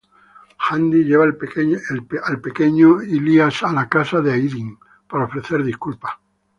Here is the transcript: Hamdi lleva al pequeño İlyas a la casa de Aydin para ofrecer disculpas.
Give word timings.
Hamdi 0.57 1.03
lleva 1.03 1.25
al 1.25 2.41
pequeño 2.41 3.03
İlyas 3.03 3.61
a 3.63 3.71
la 3.71 3.87
casa 3.87 4.19
de 4.23 4.31
Aydin 4.31 4.79
para 5.07 5.25
ofrecer 5.25 5.63
disculpas. 5.65 6.13